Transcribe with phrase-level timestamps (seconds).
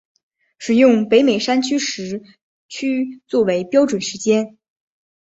[0.57, 2.23] 使用北美山区时
[2.67, 4.57] 区作为标准时间。